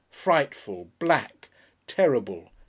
Frightful! 0.09 0.89
Black! 0.97 1.49
Terrible! 1.85 2.49